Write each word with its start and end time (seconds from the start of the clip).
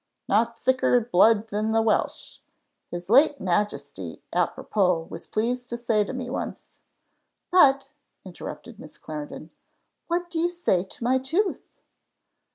not 0.27 0.57
thicker 0.57 0.99
blood 0.99 1.49
than 1.49 1.73
the 1.73 1.81
Welsh. 1.83 2.39
His 2.89 3.07
late 3.07 3.39
Majesty, 3.39 4.19
à 4.33 4.51
propos, 4.51 5.07
was 5.11 5.27
pleased 5.27 5.69
to 5.69 5.77
say 5.77 6.03
to 6.03 6.11
me 6.11 6.27
once" 6.27 6.79
"But," 7.51 7.89
interrupted 8.25 8.79
Miss 8.79 8.97
Clarendon, 8.97 9.51
"what 10.07 10.31
do 10.31 10.39
you 10.39 10.49
say 10.49 10.83
to 10.83 11.03
my 11.03 11.19
tooth?" 11.19 11.83